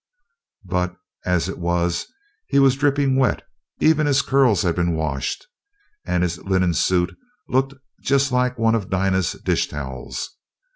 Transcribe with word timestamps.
But 0.65 0.95
as 1.25 1.47
it 1.47 1.59
was 1.59 2.07
he 2.47 2.57
was 2.57 2.75
dripping 2.75 3.17
wet, 3.17 3.43
even 3.79 4.07
his 4.07 4.23
curls 4.23 4.63
had 4.63 4.75
been 4.75 4.95
washed, 4.95 5.45
and 6.07 6.23
his 6.23 6.39
linen 6.39 6.73
suit 6.73 7.15
looked 7.47 7.75
just 8.01 8.31
like 8.31 8.57
one 8.57 8.73
of 8.73 8.89
Dinah's 8.89 9.33
dish 9.45 9.67
towels. 9.67 10.37